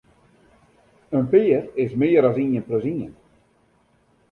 In 1.11 1.27
pear 1.33 1.59
is 1.83 1.95
mear 2.01 2.23
as 2.29 2.37
ien 2.43 2.63
plus 2.67 2.85
ien. 2.93 3.13